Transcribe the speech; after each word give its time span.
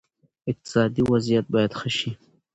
اقتصادي 0.51 1.01
وضعیت 1.11 1.45
باید 1.53 1.71
ښه 1.79 1.89
شي. 1.97 2.09